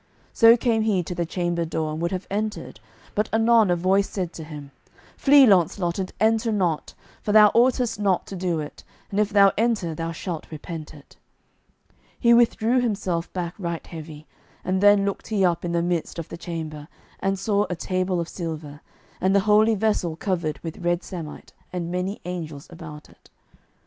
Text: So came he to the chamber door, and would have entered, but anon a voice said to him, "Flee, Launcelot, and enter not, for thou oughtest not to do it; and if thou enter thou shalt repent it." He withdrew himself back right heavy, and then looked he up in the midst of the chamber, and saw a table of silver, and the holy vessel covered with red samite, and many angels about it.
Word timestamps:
So 0.33 0.57
came 0.57 0.81
he 0.81 1.03
to 1.03 1.13
the 1.13 1.27
chamber 1.27 1.63
door, 1.63 1.91
and 1.91 2.01
would 2.01 2.11
have 2.11 2.25
entered, 2.31 2.79
but 3.13 3.29
anon 3.31 3.69
a 3.69 3.75
voice 3.75 4.09
said 4.09 4.33
to 4.33 4.43
him, 4.43 4.71
"Flee, 5.15 5.45
Launcelot, 5.45 5.99
and 5.99 6.11
enter 6.19 6.51
not, 6.51 6.95
for 7.21 7.31
thou 7.31 7.49
oughtest 7.49 7.99
not 7.99 8.25
to 8.25 8.35
do 8.35 8.59
it; 8.59 8.83
and 9.11 9.19
if 9.19 9.29
thou 9.29 9.51
enter 9.59 9.93
thou 9.93 10.11
shalt 10.11 10.49
repent 10.49 10.95
it." 10.95 11.17
He 12.19 12.33
withdrew 12.33 12.81
himself 12.81 13.31
back 13.31 13.53
right 13.59 13.85
heavy, 13.85 14.25
and 14.63 14.81
then 14.81 15.05
looked 15.05 15.27
he 15.27 15.45
up 15.45 15.63
in 15.63 15.71
the 15.71 15.83
midst 15.83 16.17
of 16.17 16.29
the 16.29 16.35
chamber, 16.37 16.87
and 17.19 17.37
saw 17.37 17.67
a 17.69 17.75
table 17.75 18.19
of 18.19 18.27
silver, 18.27 18.81
and 19.21 19.35
the 19.35 19.41
holy 19.41 19.75
vessel 19.75 20.15
covered 20.15 20.57
with 20.63 20.79
red 20.83 21.03
samite, 21.03 21.53
and 21.71 21.91
many 21.91 22.19
angels 22.25 22.65
about 22.71 23.07
it. 23.07 23.29